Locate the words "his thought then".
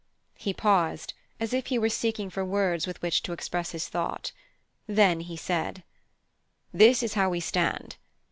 3.69-5.19